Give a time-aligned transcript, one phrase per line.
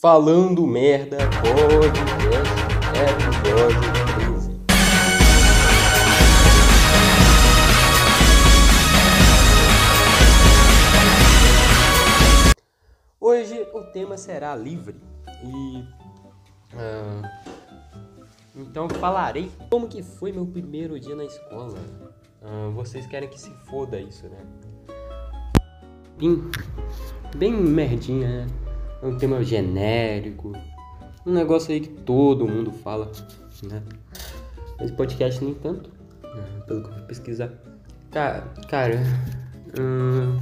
[0.00, 2.54] Falando Merda Podcast,
[2.94, 3.80] episódio
[4.14, 4.60] 13.
[13.20, 15.00] Hoje o tema será livre
[15.42, 15.84] e.
[16.76, 17.40] ah,
[18.54, 21.76] então falarei como que foi meu primeiro dia na escola.
[22.40, 24.46] Ah, vocês querem que se foda isso, né?
[26.16, 26.48] Bem,
[27.36, 28.67] bem merdinha, né?
[29.02, 30.52] É um tema genérico.
[31.24, 33.10] Um negócio aí que todo mundo fala,
[33.62, 33.82] né?
[34.80, 35.90] Esse podcast nem tanto,
[36.22, 36.62] né?
[36.66, 37.52] pelo que eu fui pesquisar.
[38.10, 39.02] Cara, cara
[39.78, 40.38] hum,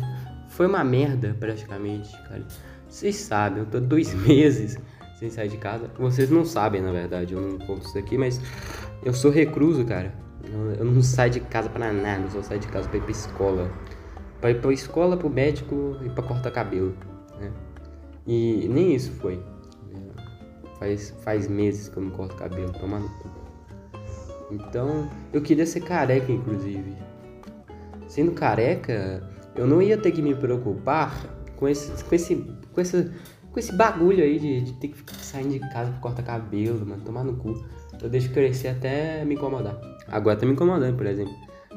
[0.48, 2.46] foi uma merda praticamente, cara.
[2.88, 4.78] Vocês sabem, eu tô dois meses
[5.18, 5.90] sem sair de casa.
[5.98, 8.40] Vocês não sabem, na verdade, eu não conto isso aqui, mas
[9.04, 10.14] eu sou recluso, cara.
[10.78, 13.10] Eu, não saio de casa pra nada, eu só saio de casa pra ir pra
[13.10, 13.70] escola.
[14.40, 16.94] Pra ir pra escola, pro médico e pra cortar cabelo?
[18.26, 19.40] E nem isso foi.
[20.78, 23.30] Faz, faz meses que eu não corto cabelo, toma no cu.
[24.50, 26.96] Então, eu queria ser careca, inclusive.
[28.08, 29.22] Sendo careca,
[29.54, 31.14] eu não ia ter que me preocupar
[31.56, 32.36] com esse, com esse,
[32.72, 33.10] com esse,
[33.50, 36.86] com esse bagulho aí de, de ter que ficar saindo de casa pra cortar cabelo,
[36.86, 37.54] mano, tomar no cu.
[38.00, 39.80] Eu deixo crescer até me incomodar.
[40.08, 41.34] Agora tá me incomodando, por exemplo.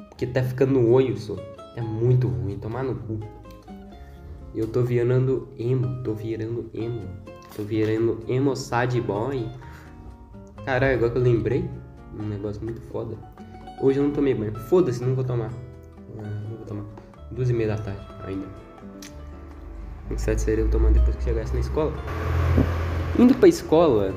[0.09, 1.35] Porque tá ficando no olho, só.
[1.75, 3.19] É muito ruim, tomar no cu.
[4.53, 7.07] Eu tô virando emo, tô virando emo.
[7.55, 9.47] Tô virando emo sad boy.
[10.65, 11.69] Caralho, agora que eu lembrei,
[12.19, 13.15] um negócio muito foda.
[13.81, 14.53] Hoje eu não tomei banho.
[14.55, 15.51] Foda-se, não vou tomar.
[16.17, 16.85] Ah, não vou tomar.
[17.31, 18.45] Duas e meia da tarde ainda.
[20.11, 21.93] O certo seria eu tomar depois que chegasse na escola.
[23.17, 24.13] Indo pra escola,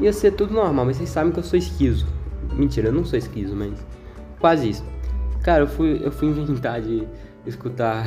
[0.00, 2.06] ia ser tudo normal, mas vocês sabem que eu sou esquizo.
[2.54, 3.74] Mentira, eu não sou esquizo, mas
[4.40, 4.84] quase isso.
[5.42, 7.06] Cara, eu fui, eu fui inventar de
[7.46, 8.04] escutar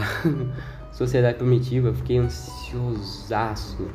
[1.01, 3.89] Sociedade Primitiva, fiquei ansiosaço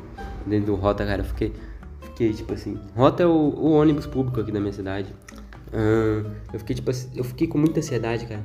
[0.45, 1.23] dentro do Rota, cara.
[1.23, 1.53] Fiquei,
[2.01, 2.81] fiquei tipo assim.
[2.97, 5.15] Rota é o, o ônibus público aqui da minha cidade.
[6.53, 8.43] Eu fiquei tipo assim, eu fiquei com muita ansiedade, cara.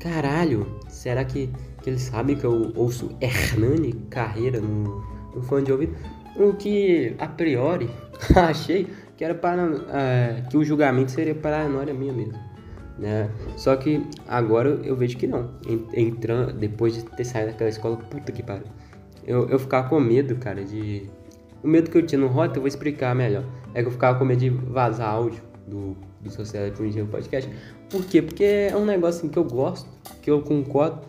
[0.00, 1.48] Caralho, será que,
[1.82, 5.00] que eles sabem que eu ouço Hernani Carreira no,
[5.32, 5.94] no fone de ouvido?
[6.36, 7.88] O que a priori
[8.34, 9.62] achei que era para
[9.92, 12.34] é, que o julgamento seria paranoia minha mesmo.
[12.98, 13.28] Né?
[13.56, 15.50] Só que agora eu vejo que não.
[15.92, 18.66] Entrando, depois de ter saído daquela escola, puta que pariu.
[19.26, 21.08] Eu, eu ficava com medo, cara, de.
[21.62, 23.44] O medo que eu tinha no Rota, eu vou explicar melhor.
[23.72, 27.50] É que eu ficava com medo de vazar áudio do, do Sociedade Primitiva Podcast.
[27.88, 28.20] Por quê?
[28.20, 29.88] Porque é um negócio assim, que eu gosto,
[30.22, 31.00] que eu concordo,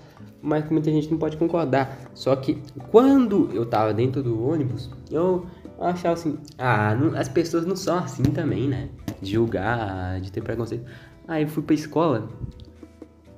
[0.41, 1.97] mas que muita gente não pode concordar.
[2.13, 5.45] Só que quando eu tava dentro do ônibus, eu
[5.79, 8.89] achava assim, ah, não, as pessoas não são assim também, né?
[9.21, 10.85] De julgar, de ter preconceito.
[11.27, 12.29] Aí eu fui pra escola,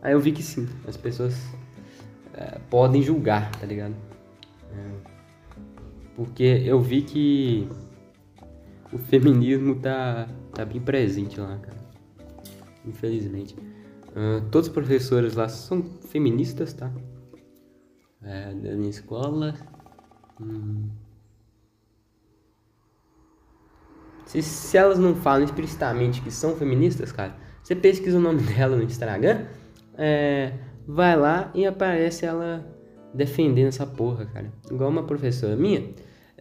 [0.02, 1.36] aí eu vi que sim, as pessoas
[2.34, 3.96] é, podem julgar, tá ligado?
[4.72, 4.92] É,
[6.16, 7.70] porque eu vi que
[8.92, 11.78] o feminismo tá, tá bem presente lá, cara.
[12.86, 13.56] Infelizmente.
[14.09, 16.92] Uh, todos os professores lá são feministas, tá?
[18.22, 19.54] É, da minha escola.
[20.42, 20.90] Hum.
[24.25, 27.36] Se, se elas não falam explicitamente que são feministas, cara,
[27.68, 29.42] você pesquisa o nome dela no Instagram,
[29.98, 30.54] é,
[30.88, 32.66] vai lá e aparece ela
[33.14, 34.54] defendendo essa porra, cara.
[34.72, 35.84] Igual uma professora minha,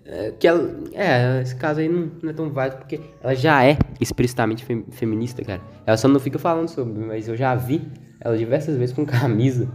[0.04, 3.64] é, que ela, é, esse caso aí não, não, é tão válido porque ela já
[3.64, 5.60] é explicitamente fem, feminista, cara.
[5.84, 7.82] Ela só não fica falando sobre, mas eu já vi
[8.20, 9.68] ela diversas vezes com camisa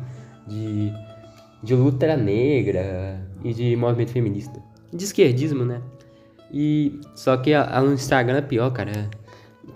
[0.47, 0.89] de,
[1.61, 4.57] de luta negra e de movimento feminista.
[4.93, 5.81] De esquerdismo, né?
[6.49, 9.09] E só que ela no Instagram é pior, cara.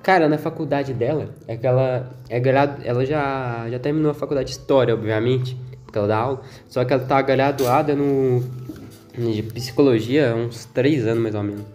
[0.05, 2.79] Cara, na faculdade dela, é que ela é gradu...
[2.85, 6.93] ela já, já terminou a faculdade de História, obviamente, porque ela dá aula, só que
[6.93, 8.43] ela tá graduada no
[9.17, 11.65] de psicologia há uns três anos mais ou menos.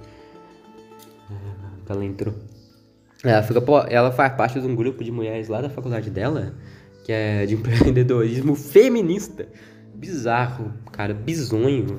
[1.88, 2.32] Ela entrou.
[3.24, 6.54] Ela, fica, pô, ela faz parte de um grupo de mulheres lá da faculdade dela,
[7.02, 9.48] que é de empreendedorismo feminista.
[9.92, 11.96] Bizarro, cara, bizonho.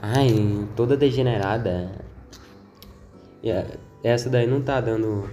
[0.00, 1.92] Ai, toda degenerada.
[3.42, 3.50] E
[4.02, 5.28] essa daí não tá dando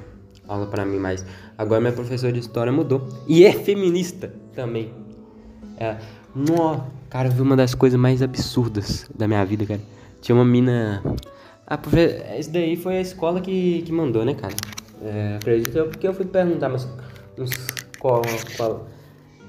[0.48, 1.26] aula pra mim mais.
[1.58, 3.08] Agora minha professora de história mudou.
[3.28, 4.94] E é feminista também.
[5.78, 5.98] É,
[6.36, 9.82] no, cara, eu vi uma das coisas mais absurdas da minha vida, cara.
[10.22, 11.04] Tinha uma mina.
[11.68, 12.00] Ah, profe...
[12.38, 14.54] Esse daí foi a escola que, que mandou, né, cara?
[15.02, 16.88] É, acredito eu, porque eu fui perguntar, mas.
[18.00, 18.22] Qual,
[18.58, 18.88] qual...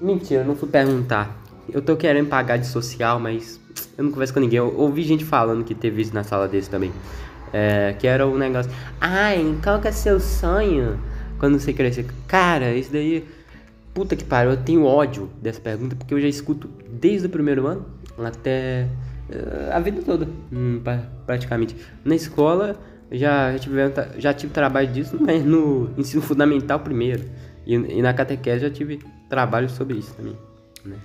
[0.00, 1.42] Mentira, eu não fui perguntar.
[1.72, 3.60] Eu tô querendo pagar de social, mas
[3.96, 4.58] eu não converso com ninguém.
[4.58, 6.92] Eu ouvi gente falando que teve isso na sala desse também.
[7.56, 8.68] É, que era o um negócio.
[9.00, 10.98] Ai, qual que é seu sonho
[11.38, 12.04] quando você crescer?
[12.26, 13.24] Cara, isso daí.
[13.94, 17.64] Puta que pariu, eu tenho ódio dessa pergunta porque eu já escuto desde o primeiro
[17.68, 17.86] ano
[18.18, 18.88] até
[19.30, 20.82] uh, a vida toda, hum,
[21.24, 21.76] praticamente.
[22.04, 22.76] Na escola
[23.12, 23.76] já, já, tive,
[24.18, 27.22] já tive trabalho disso, mas no ensino fundamental primeiro.
[27.64, 28.98] E, e na catequese já tive
[29.30, 30.36] trabalho sobre isso também.
[30.84, 30.96] Né?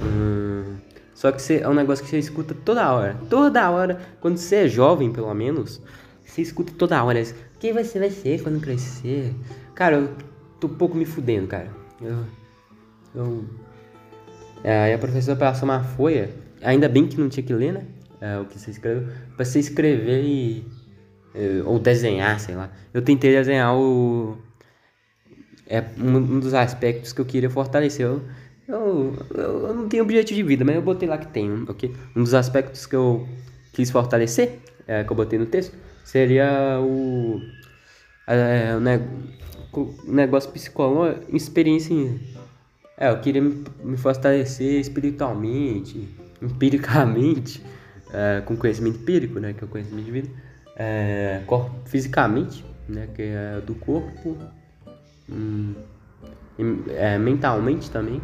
[0.00, 0.76] Hum,
[1.20, 3.14] só que é um negócio que você escuta toda hora.
[3.28, 5.78] Toda hora, quando você é jovem, pelo menos,
[6.24, 7.22] você escuta toda hora.
[7.58, 9.34] Quem você vai ser quando crescer?
[9.74, 10.16] Cara, eu
[10.58, 11.68] tô um pouco me fudendo, cara.
[12.00, 12.24] Eu.
[13.14, 13.44] eu
[14.64, 16.30] é, aí a professora passou uma folha.
[16.62, 17.84] Ainda bem que não tinha que ler, né?
[18.18, 19.06] É, o que você escreveu.
[19.36, 20.64] Pra você escrever e.
[21.34, 22.72] É, ou desenhar, sei lá.
[22.94, 24.38] Eu tentei desenhar o.
[25.66, 28.06] É um dos aspectos que eu queria fortalecer.
[28.06, 28.22] Eu,
[28.70, 31.94] eu, eu, não tenho objetivo de vida, mas eu botei lá que tenho, ok?
[32.14, 33.26] Um dos aspectos que eu
[33.72, 37.40] quis fortalecer, é, que eu botei no texto, seria o.
[38.26, 39.00] É, o, ne,
[39.72, 42.20] o negócio psicológico, experiência em.
[42.96, 46.08] É, eu queria me, fortalecer espiritualmente,
[46.42, 47.62] empiricamente,
[48.12, 49.52] é, com conhecimento empírico, né?
[49.52, 50.28] Que é o conhecimento de vida,
[50.76, 51.42] é,
[51.86, 53.08] fisicamente, né?
[53.14, 54.36] Que é do corpo,
[55.28, 55.74] hum,
[56.88, 58.20] é, mentalmente também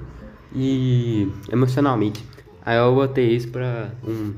[0.57, 2.25] e emocionalmente.
[2.65, 4.33] Aí eu botei isso pra um.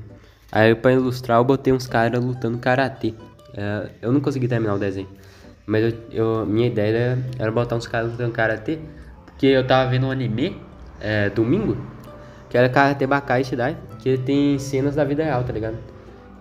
[0.50, 3.14] Aí pra ilustrar eu botei uns caras lutando karatê.
[3.54, 5.08] É, eu não consegui terminar o desenho.
[5.64, 8.78] Mas eu, eu minha ideia era, era, botar uns caras lutando karatê.
[9.26, 10.60] Porque eu tava vendo um anime
[11.00, 11.76] é, domingo.
[12.50, 13.76] Que era Karate Bakai Shidai.
[14.00, 15.76] Que tem cenas da vida real, tá ligado?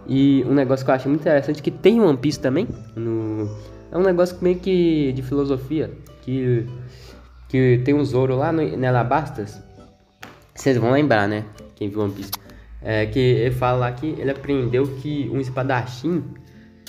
[0.08, 2.68] E um negócio que eu achei muito interessante que tem One Piece também.
[2.96, 3.50] No,
[3.92, 5.92] é um negócio meio que de filosofia.
[6.22, 6.66] Que,
[7.48, 9.67] que tem um Zoro lá no, em Alabastas.
[10.58, 11.46] Vocês vão lembrar, né?
[11.76, 12.32] Quem viu One Piece.
[12.82, 16.24] É, que ele fala lá que ele aprendeu que um espadachim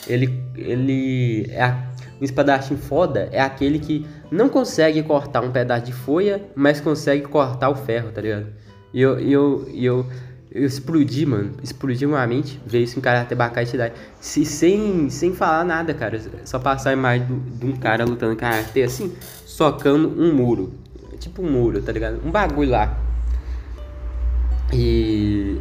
[0.06, 1.88] ele, ele é a,
[2.20, 7.22] um espadachim foda é aquele que não consegue cortar um pedaço de folha, mas consegue
[7.22, 8.46] cortar o ferro, tá ligado?
[8.92, 10.06] E eu, eu, eu,
[10.50, 11.52] eu explodi, mano.
[11.62, 13.92] Explodi uma mente, ver isso em Karate Bakai Shidai.
[14.20, 16.20] Se, sem, sem falar nada, cara.
[16.44, 17.26] Só passar a imagem
[17.58, 19.14] de um cara lutando Karate assim,
[19.46, 20.74] socando um muro.
[21.18, 22.20] Tipo um muro, tá ligado?
[22.24, 23.07] Um bagulho lá.
[24.72, 25.60] E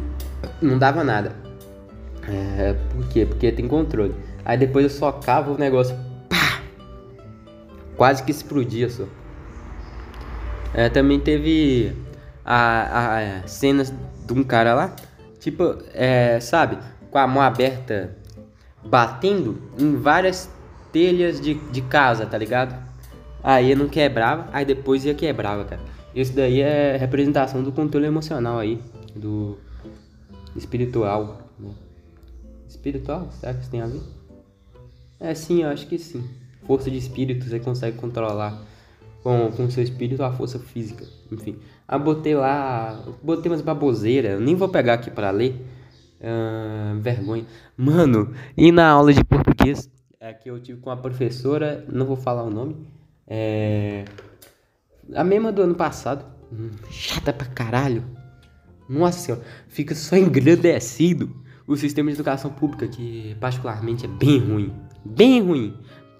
[0.60, 1.34] não dava nada.
[2.28, 3.24] É, por quê?
[3.24, 4.14] Porque tem controle.
[4.44, 5.96] Aí depois eu socava o negócio.
[6.28, 6.60] Pá!
[7.96, 9.04] Quase que explodia só.
[10.74, 11.92] É, também teve
[12.44, 13.92] a, a, cenas
[14.26, 14.94] de um cara lá.
[15.40, 16.78] Tipo, é, sabe?
[17.10, 18.16] Com a mão aberta
[18.84, 20.50] batendo em várias
[20.92, 22.74] telhas de, de casa, tá ligado?
[23.42, 25.80] Aí não quebrava, aí depois ia quebrava, cara.
[26.14, 28.80] Isso daí é representação do controle emocional aí,
[29.18, 29.58] do
[30.56, 31.50] espiritual.
[31.58, 31.70] Né?
[32.68, 33.30] Espiritual?
[33.32, 34.00] Será que isso tem a ver?
[35.20, 36.24] É sim, eu acho que sim.
[36.66, 38.62] Força de espírito, você consegue controlar
[39.22, 41.04] com o seu espírito a força física.
[41.30, 41.56] Enfim.
[41.86, 43.04] Ah, botei lá.
[43.22, 44.40] Botei umas baboseiras.
[44.40, 45.66] Nem vou pegar aqui para ler.
[46.20, 47.46] Uh, vergonha.
[47.76, 49.88] Mano, e na aula de português
[50.20, 52.76] é, que eu tive com a professora, não vou falar o nome.
[53.26, 54.04] É.
[55.14, 56.24] A mesma do ano passado.
[56.52, 58.04] Hum, chata pra caralho.
[58.88, 61.30] Nossa senhora, fica só engrandecido
[61.66, 64.72] o sistema de educação pública, que particularmente é bem ruim.
[65.04, 65.74] Bem ruim.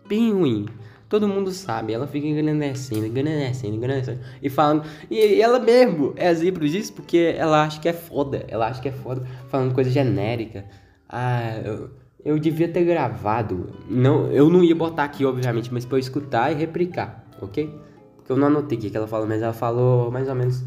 [0.06, 0.66] Bem ruim.
[1.08, 4.20] Todo mundo sabe, ela fica engrandecendo, engrandecendo, engrandecendo.
[4.42, 4.84] E falando.
[5.10, 8.44] E ela mesmo é exemplo disso porque ela acha que é foda.
[8.46, 10.66] Ela acha que é foda falando coisa genérica.
[11.08, 11.90] Ah, eu,
[12.22, 13.70] eu devia ter gravado.
[13.88, 17.74] Não, eu não ia botar aqui, obviamente, mas pra eu escutar e replicar, ok?
[18.16, 20.62] Porque eu não anotei o que ela falou, mas ela falou mais ou menos.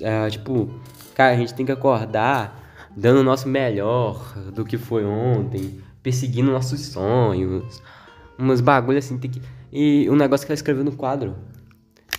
[0.00, 0.68] É, tipo,
[1.14, 2.62] cara, a gente tem que acordar
[2.96, 7.82] dando o nosso melhor do que foi ontem perseguindo nossos sonhos.
[8.38, 9.42] Umas bagulho assim, tem que.
[9.72, 11.34] E um negócio que ela escreveu no quadro.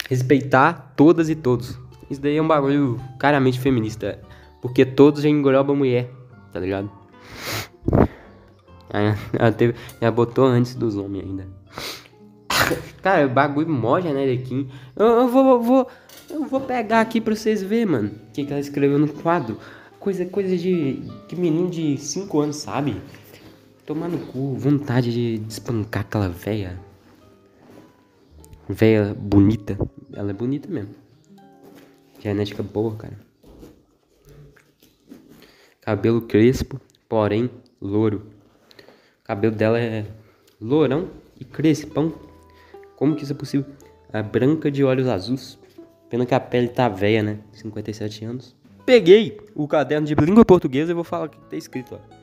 [0.09, 1.79] Respeitar todas e todos.
[2.09, 4.19] Isso daí é um bagulho claramente feminista.
[4.61, 6.09] Porque todos já englobam mulher,
[6.51, 6.91] tá ligado?
[8.89, 11.47] Ela, teve, ela botou antes dos homens ainda.
[13.01, 14.69] Cara, o bagulho mó generiquinho.
[14.95, 15.87] Eu, eu vou, vou.
[16.29, 18.09] Eu vou pegar aqui pra vocês verem, mano.
[18.09, 19.57] O que, que ela escreveu no quadro.
[19.99, 21.01] Coisa, coisa de.
[21.27, 23.01] Que menino de 5 anos sabe.
[23.85, 26.77] Tomar no cu, vontade de espancar aquela véia.
[28.67, 29.77] Véia bonita.
[30.13, 30.93] Ela é bonita mesmo.
[32.19, 33.17] Genética boa, cara.
[35.79, 37.49] Cabelo crespo, porém
[37.81, 38.27] louro.
[39.21, 40.05] O cabelo dela é
[40.59, 42.13] lourão e crespão.
[42.97, 43.65] Como que isso é possível?
[44.11, 45.57] A branca de olhos azuis.
[46.09, 47.39] Pena que a pele tá velha, né?
[47.53, 48.55] 57 anos.
[48.85, 52.17] Peguei o caderno de língua portuguesa e vou falar o que tá escrito, ó.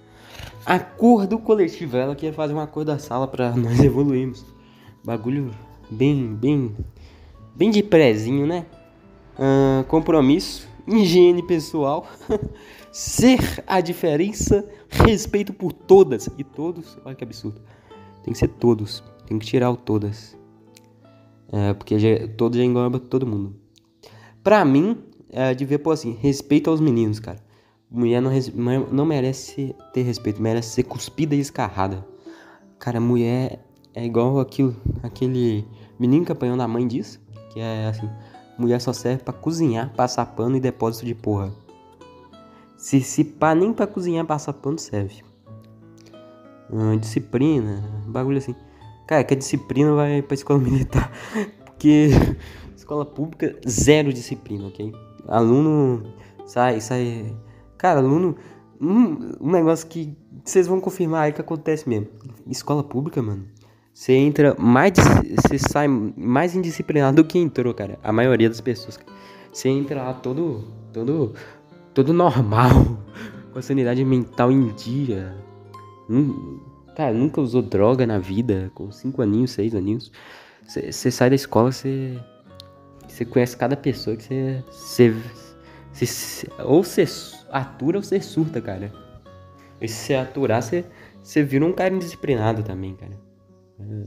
[0.64, 4.44] A cor do coletivo, ela quer fazer uma cor da sala para nós evoluirmos.
[5.04, 5.50] Bagulho
[5.90, 6.74] bem, bem,
[7.54, 8.64] bem de prezinho, né?
[9.38, 12.06] Uh, compromisso higiene pessoal,
[12.92, 16.98] ser a diferença, respeito por todas e todos.
[17.04, 17.60] Olha que absurdo.
[18.22, 19.02] Tem que ser todos.
[19.26, 20.36] Tem que tirar o todas.
[21.52, 23.54] É, porque já, já engloba todo mundo.
[24.44, 27.42] Pra mim, é, devia pôr assim: respeito aos meninos, cara.
[27.90, 28.30] Mulher não,
[28.92, 32.06] não merece ter respeito, merece ser cuspida e escarrada.
[32.78, 35.66] Cara, mulher é igual aquilo, aquele
[35.98, 37.18] menino apanhou na mãe diz,
[37.52, 38.08] que é assim:
[38.58, 41.50] mulher só serve para cozinhar, passar pano e depósito de porra.
[42.76, 45.22] Se, se pá, nem pra cozinhar, passar pano serve.
[46.70, 48.54] Hum, disciplina, bagulho assim.
[49.06, 51.10] Cara, que a disciplina vai pra escola militar.
[51.64, 52.10] Porque
[52.84, 54.92] escola pública, zero disciplina, ok?
[55.26, 56.14] Aluno
[56.44, 57.34] sai, sai
[57.84, 58.36] Cara, aluno.
[58.80, 62.08] Um, um negócio que vocês vão confirmar aí que acontece mesmo.
[62.46, 63.46] Escola pública, mano.
[63.92, 64.92] Você entra mais.
[65.36, 67.98] Você sai mais indisciplinado do que entrou, cara.
[68.02, 68.98] A maioria das pessoas.
[69.52, 70.64] Você entra lá todo.
[70.94, 71.34] Todo.
[71.92, 72.98] Todo normal.
[73.52, 75.36] Com a sanidade mental em dia.
[76.08, 76.58] Hum,
[76.96, 78.70] cara, nunca usou droga na vida.
[78.74, 80.10] Com 5 aninhos, 6 aninhos.
[80.66, 82.18] Você sai da escola, você.
[83.14, 84.24] Você conhece cada pessoa que
[84.68, 85.14] você.
[85.92, 86.48] Você.
[86.64, 87.04] Ou você
[87.48, 88.92] atura ou você surta, cara.
[89.80, 90.84] E se você aturar, você,
[91.22, 93.16] você vira um cara indisciplinado também, cara.
[93.78, 94.06] É,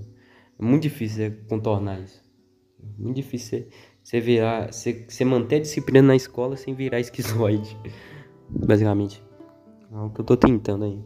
[0.60, 2.22] muito difícil contornar isso.
[2.84, 3.70] É muito difícil
[4.04, 4.74] você, virar.
[4.74, 7.78] Você, você manter a disciplina na escola sem virar esquizoide.
[8.50, 9.24] Basicamente.
[9.90, 11.02] É o que eu tô tentando aí.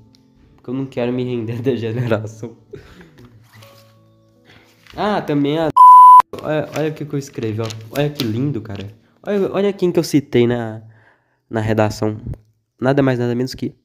[0.56, 2.58] Porque eu não quero me render da geração.
[4.96, 5.70] Ah, também a.
[6.34, 7.68] Olha, olha o que, eu escrevi, ó.
[7.92, 8.88] Olha que lindo, cara.
[9.26, 10.82] Olha, olha quem que eu citei na,
[11.50, 12.18] na redação
[12.80, 13.76] nada mais nada menos que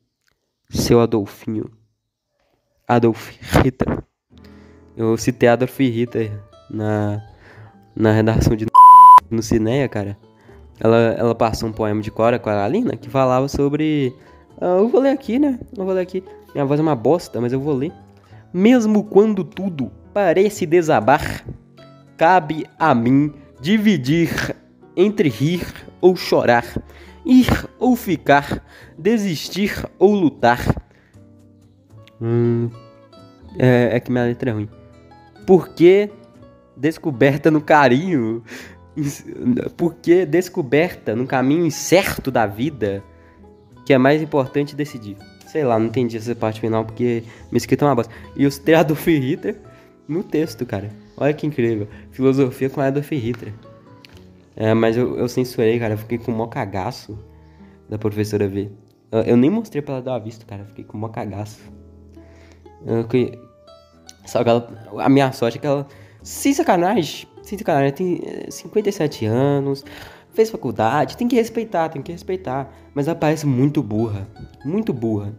[0.71, 1.71] seu Adolfinho
[2.89, 4.03] Adolf Hitler.
[4.97, 6.33] Eu citei Adolf Hitler
[6.71, 7.23] na,
[7.95, 8.67] na redação de
[9.29, 10.17] no Cineia, cara.
[10.79, 14.15] Ela, ela passou um poema de Cora Coralina que falava sobre.
[14.61, 15.59] Uh, eu vou ler aqui, né?
[15.77, 16.23] Eu vou ler aqui.
[16.55, 17.93] Minha voz é uma bosta, mas eu vou ler.
[18.53, 21.45] Mesmo quando tudo parece desabar,
[22.17, 24.55] cabe a mim dividir
[24.97, 25.67] entre rir
[26.01, 26.65] ou chorar
[27.27, 28.63] ir ou ficar,
[28.97, 30.65] desistir ou lutar.
[32.21, 32.71] Hum,
[33.59, 34.69] é, é que minha letra é ruim.
[35.45, 36.09] Porque
[36.77, 38.43] descoberta no carinho,
[39.77, 43.03] porque descoberta no caminho incerto da vida,
[43.85, 45.17] que é mais importante decidir.
[45.47, 48.13] Sei lá, não entendi essa parte final porque me escrito é uma bosta.
[48.37, 49.57] E os Adolf Hitler
[50.09, 50.91] no texto, cara.
[51.17, 51.89] Olha que incrível.
[52.11, 53.53] Filosofia com Adolf Hitler.
[54.55, 55.95] É, mas eu, eu censurei, cara.
[55.95, 57.19] Eu fiquei com o maior cagaço
[57.89, 58.73] da professora ver.
[59.11, 60.63] Eu, eu, nem mostrei pra ela dar uma vista, cara.
[60.63, 61.61] Eu fiquei com o maior cagaço.
[62.85, 63.07] Eu.
[64.25, 65.87] Só que ela, a minha sorte é que ela.
[66.23, 69.85] Sem sacanagem, sem sacanagem, tem 57 eh, anos,
[70.33, 72.69] fez faculdade, tem que respeitar, tem que respeitar.
[72.93, 74.27] Mas ela parece muito burra.
[74.65, 75.33] Muito burra.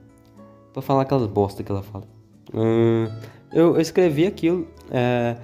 [0.71, 2.05] Pra falar aquelas bosta que ela fala.
[2.53, 3.07] Hum,
[3.51, 4.67] eu, eu escrevi aquilo.
[4.91, 5.37] É,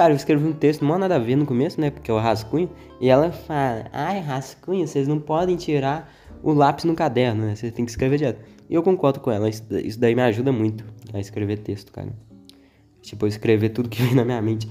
[0.00, 1.90] Cara, eu escrevi um texto, não há nada a ver no começo, né?
[1.90, 2.70] Porque é o rascunho.
[3.00, 6.10] E ela fala: Ai, rascunho, vocês não podem tirar
[6.42, 7.54] o lápis no caderno, né?
[7.54, 8.40] Você tem que escrever direto.
[8.68, 12.08] E eu concordo com ela, isso, daí me ajuda muito a escrever texto, cara.
[13.02, 14.70] Tipo, escrever tudo que vem na minha mente.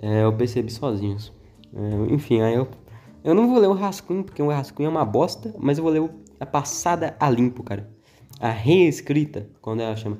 [0.00, 1.16] É, eu percebi sozinho.
[1.74, 2.68] É, enfim, aí eu.
[3.24, 5.92] Eu não vou ler o rascunho, porque o rascunho é uma bosta, mas eu vou
[5.92, 6.08] ler
[6.38, 7.90] a passada a limpo, cara.
[8.38, 10.18] A reescrita, quando ela chama.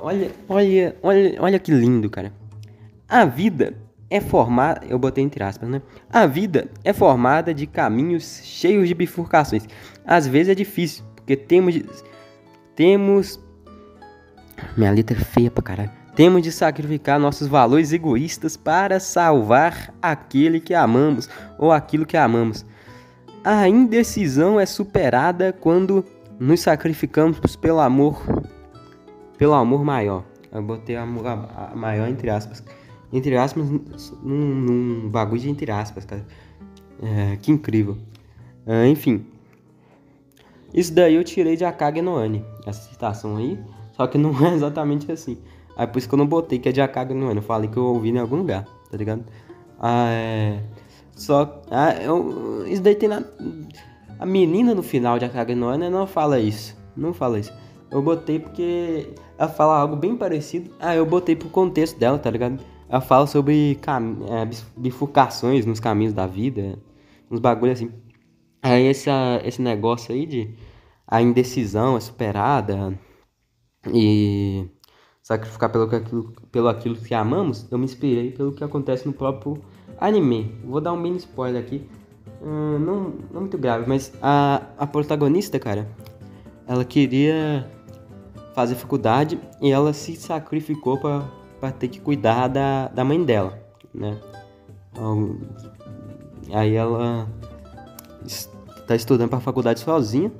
[0.00, 2.32] Olha, olha, olha, olha que lindo, cara.
[3.06, 3.74] A vida
[4.08, 5.82] é formada, eu botei entre aspas, né?
[6.10, 9.66] A vida é formada de caminhos cheios de bifurcações.
[10.06, 11.84] Às vezes é difícil, porque temos de,
[12.74, 13.38] temos
[14.74, 15.90] minha letra é feia pra caralho.
[16.16, 22.64] Temos de sacrificar nossos valores egoístas para salvar aquele que amamos ou aquilo que amamos.
[23.42, 26.04] A indecisão é superada quando
[26.38, 28.22] nos sacrificamos pelo amor,
[29.38, 30.24] pelo amor maior.
[30.52, 31.24] Eu botei amor
[31.74, 32.64] maior entre aspas
[33.14, 33.80] entre aspas, num,
[34.24, 36.26] num bagulho de entre aspas, cara.
[37.00, 37.96] É, que incrível.
[38.66, 39.24] É, enfim.
[40.74, 43.56] Isso daí eu tirei de Akage no Ani, essa citação aí.
[43.92, 45.38] Só que não é exatamente assim.
[45.76, 47.36] Aí por isso que eu não botei que é de Akage no Ani.
[47.36, 49.24] Eu falei que eu ouvi em algum lugar, tá ligado?
[49.78, 50.60] Ah, é...
[51.12, 51.62] Só...
[51.70, 52.66] Ah, eu...
[52.66, 53.22] Isso daí tem na...
[54.18, 56.76] A menina no final de Akage no Ani não fala isso.
[56.96, 57.52] Não fala isso.
[57.92, 60.70] Eu botei porque ela fala algo bem parecido.
[60.78, 62.62] Ah, eu botei pro contexto dela, tá ligado?
[62.88, 64.18] Ela fala sobre cam...
[64.28, 66.78] é, bifurcações nos caminhos da vida,
[67.30, 67.90] uns bagulho assim.
[68.62, 69.10] Aí esse,
[69.44, 70.54] esse negócio aí de
[71.06, 72.98] a indecisão é superada
[73.92, 74.66] e
[75.22, 79.58] sacrificar pelo aquilo, pelo aquilo que amamos, eu me inspirei pelo que acontece no próprio
[79.98, 80.54] anime.
[80.64, 81.86] Vou dar um mini spoiler aqui.
[82.42, 85.88] hum, não, não muito grave, mas a, a protagonista, cara,
[86.66, 87.68] ela queria
[88.54, 93.58] fazer faculdade e ela se sacrificou para ter que cuidar da, da mãe dela,
[93.92, 94.18] né?
[94.92, 95.38] Então,
[96.52, 97.28] aí ela
[98.24, 100.30] está estudando para a faculdade sozinha,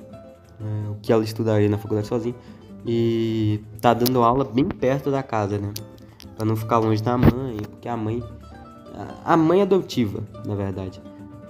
[0.59, 0.89] né?
[0.89, 2.35] o que ela estudaria na faculdade sozinha,
[2.85, 5.73] e tá dando aula bem perto da casa, né?
[6.37, 8.23] Para não ficar longe da mãe, porque a mãe
[9.23, 11.01] a mãe adotiva, na verdade.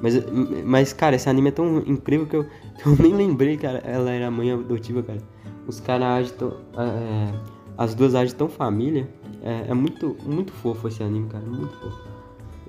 [0.02, 0.16] Mas,
[0.64, 2.46] mas cara, esse anime é tão incrível que eu,
[2.86, 5.20] eu nem lembrei que ela era mãe adotiva, cara.
[5.68, 6.54] Os caras agem tão.
[6.78, 9.08] É, as duas tão família.
[9.42, 11.46] É, é, muito, muito fofo esse anime, cara.
[11.46, 12.16] Muito fofo.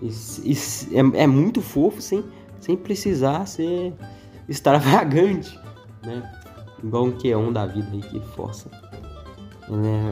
[0.03, 0.09] E,
[0.51, 2.25] e, é, é muito fofo sem,
[2.61, 3.95] sem precisar ser
[4.49, 5.59] extravagante,
[6.05, 6.23] né?
[6.83, 8.71] Igual um Keon da vida aí que força.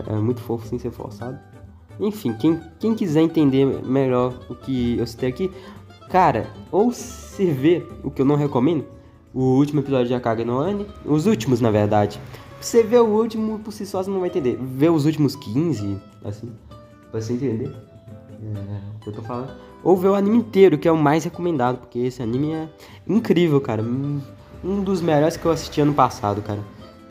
[0.09, 1.39] É, é muito fofo sem ser forçado.
[2.01, 5.51] Enfim, quem, quem quiser entender melhor o que eu citei aqui,
[6.11, 8.85] cara, ou se vê o que eu não recomendo,
[9.33, 10.59] o último episódio de Akage no
[11.05, 12.21] os últimos na verdade.
[12.65, 14.59] Você vê o último por si só, você não vai entender.
[14.59, 16.51] Vê os últimos 15, assim,
[17.11, 19.53] pra você entender é, o que eu tô falando.
[19.83, 22.69] Ou vê o anime inteiro, que é o mais recomendado, porque esse anime é
[23.07, 23.83] incrível, cara.
[23.83, 26.61] Um dos melhores que eu assisti ano passado, cara.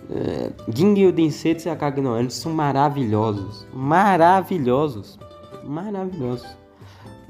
[0.10, 3.68] É, Gingy Densetsu e Akage no são maravilhosos.
[3.72, 5.20] Maravilhosos.
[5.64, 6.48] Maravilhosos.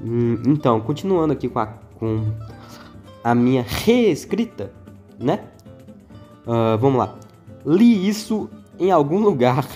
[0.00, 2.24] Hum, então, continuando aqui com a, com
[3.22, 4.72] a minha reescrita,
[5.20, 5.40] né?
[6.46, 7.18] Uh, vamos lá.
[7.64, 9.66] Li isso em algum lugar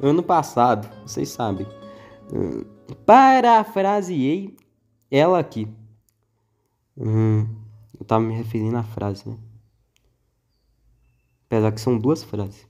[0.00, 1.66] ano passado, vocês sabem.
[2.32, 2.64] Uh,
[3.06, 4.56] parafraseei
[5.10, 5.68] ela aqui.
[6.96, 7.46] Hum,
[7.98, 9.36] eu tava me referindo à frase, né?
[11.46, 12.66] Apesar que são duas frases.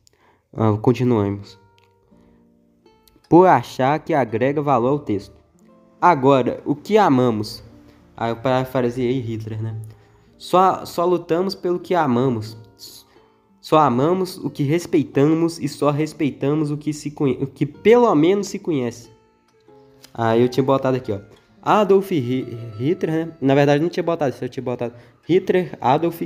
[0.52, 1.58] Ah, continuamos.
[3.28, 5.36] Por achar que agrega valor ao texto.
[6.00, 7.62] Agora, o que amamos?
[8.16, 9.80] Aí eu parafraseei Hitler, né?
[10.36, 12.56] Só, só lutamos pelo que amamos.
[13.68, 18.46] Só amamos o que respeitamos e só respeitamos o que, se o que pelo menos
[18.46, 19.10] se conhece.
[20.14, 21.20] Aí eu tinha botado aqui, ó.
[21.60, 23.32] Adolf Hitler, né?
[23.42, 24.94] Na verdade não tinha botado isso, eu tinha botado
[25.28, 26.22] Hitler, Adolf,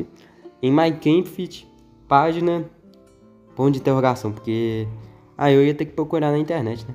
[0.63, 1.67] em Mein Kampf,
[2.07, 2.65] página,
[3.57, 4.87] ponto de interrogação, porque
[5.37, 6.95] aí eu ia ter que procurar na internet, né?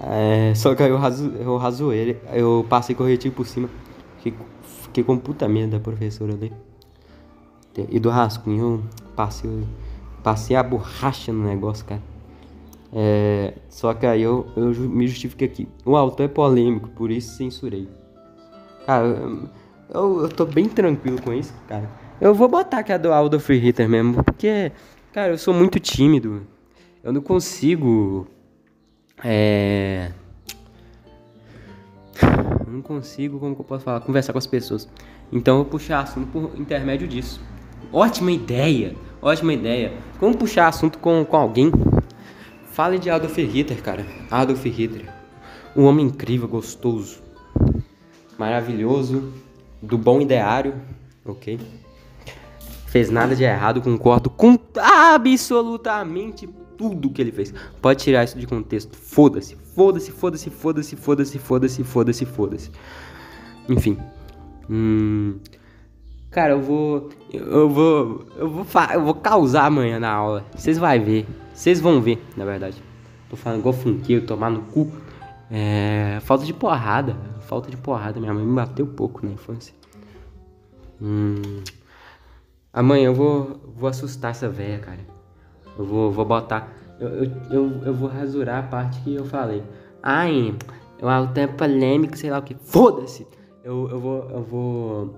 [0.00, 3.70] É, só que aí eu, raso, eu razoei, eu passei corretivo por cima,
[4.16, 4.34] fiquei,
[4.82, 6.52] fiquei com puta medo da professora ali.
[7.88, 8.82] E do rascunho,
[9.18, 9.50] passei,
[10.22, 12.00] passei a borracha no negócio, cara.
[12.92, 15.68] É, só que aí eu, eu me justifiquei aqui.
[15.84, 17.88] O autor é polêmico, por isso censurei.
[18.86, 19.06] Cara,
[19.92, 21.90] eu, eu tô bem tranquilo com isso, cara.
[22.20, 24.70] Eu vou botar que é do Aldo Free Hitter mesmo, porque,
[25.12, 26.46] cara, eu sou muito tímido.
[27.02, 28.24] Eu não consigo.
[29.24, 30.12] É.
[32.66, 34.00] Eu não consigo, como que eu posso falar?
[34.00, 34.88] Conversar com as pessoas.
[35.32, 37.40] Então eu vou puxar assunto por intermédio disso.
[37.92, 38.94] Ótima ideia!
[39.20, 39.92] Ótima ideia.
[40.20, 41.72] Vamos puxar assunto com, com alguém.
[42.70, 44.06] Fale de Adolf Hitler, cara.
[44.30, 45.12] Adolf Hitler.
[45.76, 47.20] Um homem incrível, gostoso.
[48.38, 49.32] Maravilhoso.
[49.82, 50.74] Do bom ideário.
[51.24, 51.58] Ok?
[52.88, 57.52] fez nada de errado, concordo com absolutamente tudo que ele fez.
[57.82, 58.96] Pode tirar isso de contexto.
[58.96, 62.70] Foda-se, foda-se, foda-se, foda-se, foda-se, foda-se, foda-se, foda-se.
[63.68, 63.98] Enfim.
[64.70, 65.38] Hum,
[66.30, 67.08] cara, eu vou.
[67.32, 68.26] Eu vou.
[68.36, 70.44] Eu vou, eu vou causar amanhã na aula.
[70.54, 71.26] Vocês vão ver.
[71.52, 72.82] Vocês vão ver, na verdade.
[73.28, 74.90] Tô falando igual funkeiro, tomar no cu.
[75.50, 77.16] É, falta de porrada.
[77.40, 78.20] Falta de porrada.
[78.20, 79.74] Minha mãe me bateu pouco na infância.
[81.00, 81.62] Hum.
[82.72, 85.00] Amanhã eu vou, vou assustar essa véia, cara.
[85.78, 86.72] Eu vou, vou botar.
[87.00, 89.62] Eu, eu, eu, eu vou rasurar a parte que eu falei.
[90.02, 90.54] Ai,
[91.00, 92.54] eu até polêmico, sei lá o que.
[92.54, 93.26] Foda-se!
[93.62, 95.14] Eu, eu, vou, eu vou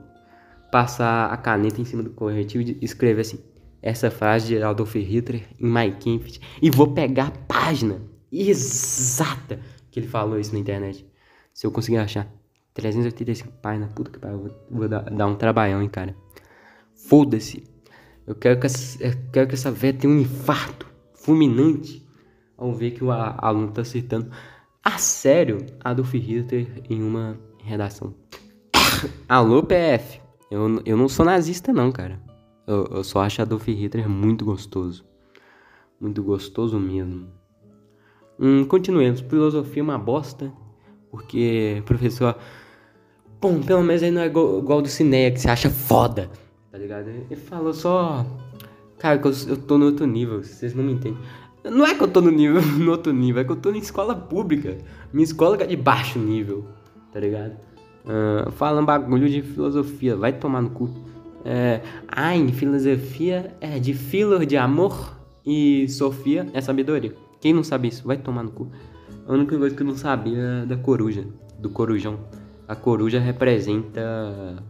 [0.71, 3.39] passar a caneta em cima do corretivo e escrever assim.
[3.83, 6.39] Essa frase de Adolf Hitler em My Kampf.
[6.61, 11.07] E vou pegar a página exata que ele falou isso na internet.
[11.53, 12.29] Se eu conseguir achar.
[12.75, 13.93] 385 páginas.
[13.93, 14.51] Puta que pariu.
[14.71, 16.15] Vou, dar, dar um trabalhão, hein, cara.
[16.95, 17.65] Foda-se.
[18.27, 22.07] Eu quero que essa, eu quero que essa véia tenha um infarto fulminante
[22.57, 24.31] ao ver que o aluno tá acertando
[24.85, 28.15] a sério Adolf Hitler em uma redação.
[29.29, 30.21] Alô, PF.
[30.51, 32.21] Eu, eu não sou nazista, não, cara.
[32.67, 35.05] Eu, eu só acho Adolf Hitler muito gostoso.
[36.01, 37.29] Muito gostoso mesmo.
[38.39, 39.21] Hum, continuemos.
[39.21, 40.53] Filosofia é uma bosta.
[41.11, 42.37] Porque, professor.
[43.41, 46.31] Bom, pelo menos aí não é igual, igual do Cineia, que você acha foda
[46.71, 47.09] tá ligado?
[47.09, 48.25] Ele falou só.
[48.99, 51.19] Cara, que eu, eu tô no outro nível, vocês não me entendem.
[51.65, 53.79] Não é que eu tô no nível, no outro nível, é que eu tô em
[53.79, 54.79] escola pública.
[55.13, 56.67] Minha escola é de baixo nível,
[57.13, 57.57] tá ligado?
[58.05, 60.91] Uh, falando bagulho de filosofia, vai tomar no cu.
[61.45, 61.81] É,
[62.15, 67.15] Ein, filosofia é de filo de amor e Sofia é sabedoria.
[67.41, 68.71] Quem não sabe isso, vai tomar no cu.
[69.27, 71.27] A única coisa que eu não sabia é da coruja,
[71.59, 72.19] do corujão.
[72.69, 74.63] A coruja representa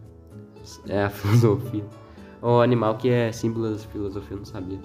[0.87, 1.83] é, a filosofia.
[2.41, 4.79] O animal que é símbolo da filosofia, eu não sabia.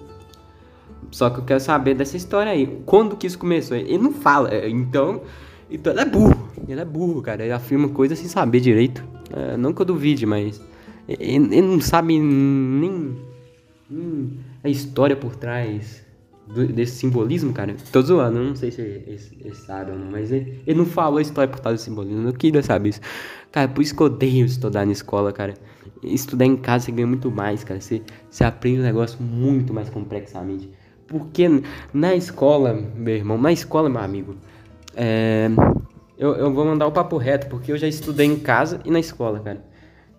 [1.11, 2.81] Só que eu quero saber dessa história aí.
[2.85, 3.77] Quando que isso começou?
[3.77, 5.21] Ele não fala, é, então.
[5.69, 6.47] Então é burro.
[6.67, 7.43] Ele é burro, cara.
[7.43, 9.03] Ele afirma coisas sem saber direito.
[9.31, 10.61] É, não que eu duvide, mas.
[11.07, 13.15] Ele, não sabe nem,
[13.89, 14.29] nem,
[14.61, 16.05] a história por trás
[16.45, 17.75] do, desse simbolismo, cara.
[17.91, 21.21] Tô zoando, não sei se ele, sabe ou não, mas ele, ele, não falou a
[21.21, 22.27] história por trás do simbolismo.
[22.27, 23.01] Eu queria saber isso.
[23.51, 25.53] Cara, por isso que eu odeio estudar na escola, cara.
[26.03, 27.79] Estudar em casa você ganha muito mais, cara.
[27.79, 30.69] Você, você aprende um negócio muito mais complexamente.
[31.07, 31.47] Porque
[31.93, 34.35] na escola, meu irmão, na escola, meu amigo,
[34.93, 35.49] é,
[36.17, 38.99] eu, eu vou mandar o papo reto, porque eu já estudei em casa e na
[38.99, 39.63] escola, cara.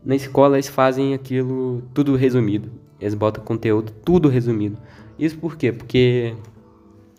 [0.04, 2.70] Na escola eles fazem aquilo tudo resumido.
[3.00, 4.78] Eles botam conteúdo tudo resumido.
[5.18, 5.72] Isso por quê?
[5.72, 6.34] Porque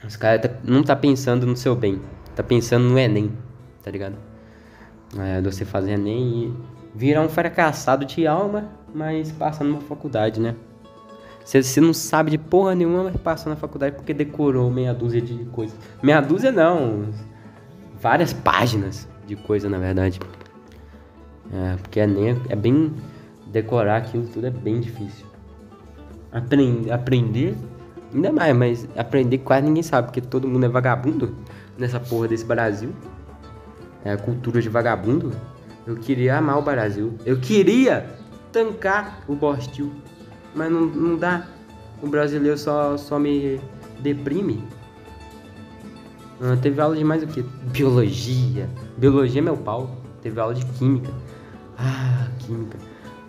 [0.05, 1.99] os caras tá, não tá pensando no seu bem.
[2.35, 3.31] Tá pensando no Enem,
[3.83, 4.15] tá ligado?
[5.17, 6.53] É, você fazer Enem e
[6.95, 10.55] virar um fracassado de alma, mas passa numa faculdade, né?
[11.43, 15.19] Você, você não sabe de porra nenhuma, mas passa na faculdade porque decorou meia dúzia
[15.19, 15.75] de coisas.
[16.01, 17.09] Meia dúzia não,
[18.01, 20.19] várias páginas de coisa, na verdade.
[21.53, 22.93] É, porque é, nem, é bem.
[23.47, 25.25] Decorar aquilo tudo é bem difícil.
[26.31, 27.55] Aprender, aprender,
[28.13, 31.35] ainda mais, mas aprender quase ninguém sabe, porque todo mundo é vagabundo
[31.75, 32.91] nessa porra desse Brasil.
[34.05, 35.31] É a cultura de vagabundo.
[35.88, 37.15] Eu queria amar o Brasil.
[37.25, 38.05] Eu queria
[38.51, 39.91] tancar o Bostil
[40.53, 41.47] mas não, não dá.
[42.01, 43.59] O brasileiro só, só me
[43.99, 44.63] deprime.
[46.41, 47.41] Ah, teve aula de mais o que?
[47.71, 48.69] Biologia.
[48.97, 49.97] Biologia é meu pau.
[50.21, 51.12] Teve aula de química.
[51.78, 52.78] Ah, química.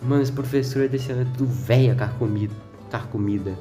[0.02, 2.54] Mano, esse professor é desse ano é tudo velha carcomida.
[2.90, 3.54] carcomida.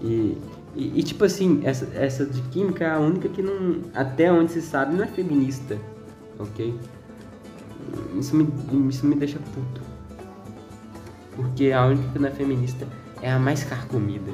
[0.00, 0.38] E,
[0.74, 3.82] e, e, tipo assim, essa, essa de química é a única que não.
[3.94, 5.76] Até onde se sabe, não é feminista.
[6.38, 6.78] Ok?
[8.18, 8.48] Isso me,
[8.88, 9.80] isso me deixa puto.
[11.34, 12.86] Porque a única que não é feminista
[13.20, 14.32] é a mais carcomida.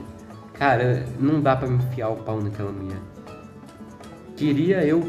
[0.55, 2.99] Cara, não dá para me enfiar o pau naquela mulher.
[4.39, 5.03] Queria eu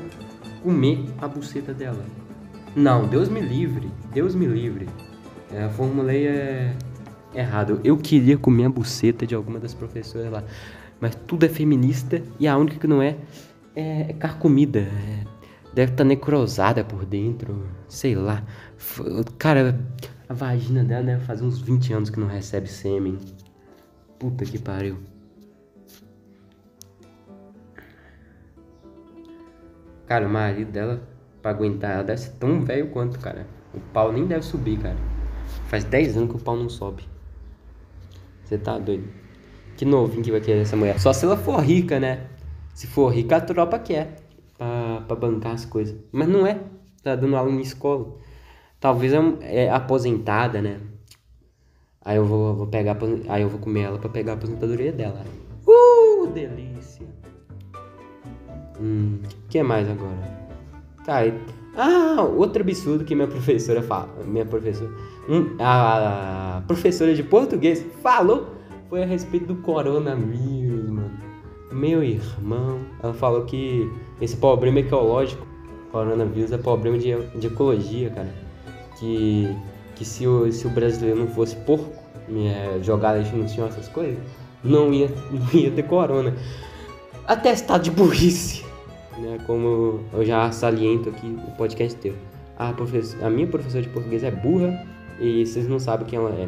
[0.63, 2.03] comer a buceta dela.
[2.75, 3.87] Não, Deus me livre.
[4.11, 4.89] Deus me livre.
[5.53, 6.75] É, formulei é,
[7.35, 7.79] errado.
[7.83, 10.43] Eu queria comer a buceta de alguma das professoras lá.
[10.99, 13.17] Mas tudo é feminista e a única que não é
[13.75, 14.79] é, é carcomida.
[14.79, 15.23] É,
[15.75, 17.67] deve estar tá necrosada por dentro.
[17.87, 18.43] Sei lá.
[19.37, 19.79] Cara,
[20.27, 23.19] a vagina dela deve fazer uns 20 anos que não recebe sêmen.
[24.17, 24.97] Puta que pariu.
[30.09, 31.03] Cara, o marido dela,
[31.39, 33.45] pra aguentar, ela deve ser tão velho quanto, cara.
[33.71, 34.97] O pau nem deve subir, cara.
[35.67, 37.03] Faz 10 anos que o pau não sobe.
[38.43, 39.07] Você tá doido?
[39.77, 40.99] Que novinho que vai querer essa mulher.
[40.99, 42.25] Só se ela for rica, né?
[42.73, 44.15] Se for rica, a tropa quer.
[44.57, 45.95] Pra, pra bancar as coisas.
[46.11, 46.59] Mas não é.
[47.03, 48.15] Tá dando aula em escola.
[48.79, 50.79] Talvez é, é aposentada, né?
[52.01, 55.23] Aí eu vou, vou pegar, aí eu vou comer ela para pegar a aposentadoria dela.
[55.67, 57.05] Uh, delícia.
[58.81, 60.39] Hum, que mais agora?
[61.05, 61.33] Tá, e...
[61.75, 64.91] ah, outro absurdo que minha professora fala, minha professora,
[65.27, 68.55] hum, a professora de português falou
[68.89, 71.11] foi a respeito do coronavírus, mano.
[71.71, 75.45] Meu irmão, ela falou que esse problema ecológico,
[75.91, 78.33] coronavírus é problema de, de ecologia, cara.
[78.99, 79.55] Que
[79.99, 81.91] que se o, se o brasileiro não fosse porco,
[82.31, 84.17] é, jogar lixo no chão, essas coisas,
[84.63, 86.33] não ia, não ia ter corona.
[87.27, 88.63] Atestado de burrice,
[89.19, 89.37] né?
[89.45, 92.17] Como eu já saliento aqui o podcast inteiro.
[92.57, 92.73] A,
[93.21, 94.85] a minha professora de português é burra
[95.19, 96.47] e vocês não sabem quem ela é.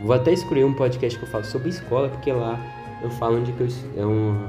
[0.00, 2.58] Vou até escolher um podcast que eu falo sobre escola, porque lá
[3.02, 4.46] eu falo onde que eu, é um,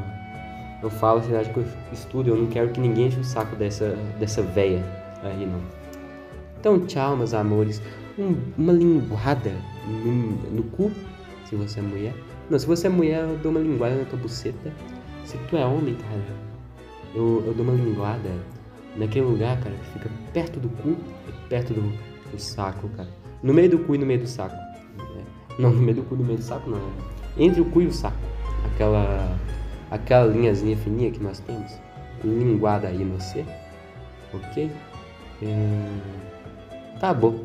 [0.81, 3.55] eu falo a cidade que eu estudo, eu não quero que ninguém enche o saco
[3.55, 4.83] dessa, dessa véia
[5.23, 5.61] aí, não.
[6.59, 7.81] Então, tchau, meus amores
[8.17, 9.53] um, uma linguada
[9.85, 10.91] no, no, cu,
[11.45, 12.13] se você é mulher.
[12.49, 14.73] Não, se você é mulher, eu dou uma linguada na tua buceta.
[15.25, 16.21] Se tu é homem, cara,
[17.17, 18.29] eu, eu dou uma linguada
[18.95, 20.95] naquele lugar, cara, que fica perto do cu
[21.27, 21.81] e perto do,
[22.31, 23.09] do saco, cara.
[23.41, 24.55] No meio do cu e no meio do saco.
[24.55, 25.61] É.
[25.61, 26.77] Não, no meio do cu e no meio do saco, não.
[26.77, 27.43] É.
[27.43, 28.17] Entre o cu e o saco.
[28.65, 29.35] Aquela,
[29.89, 31.71] aquela linhazinha fininha que nós temos.
[32.23, 33.43] Linguada aí no C.
[34.33, 34.71] Ok?
[35.41, 36.99] É...
[36.99, 37.43] Tá bom.